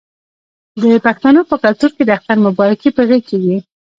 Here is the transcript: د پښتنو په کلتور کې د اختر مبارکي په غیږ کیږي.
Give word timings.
د 0.81 0.83
پښتنو 1.05 1.41
په 1.49 1.55
کلتور 1.63 1.89
کې 1.97 2.03
د 2.05 2.09
اختر 2.17 2.37
مبارکي 2.47 2.89
په 2.93 3.01
غیږ 3.09 3.23
کیږي. 3.29 3.57